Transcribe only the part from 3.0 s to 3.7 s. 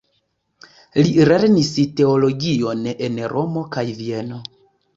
en Romo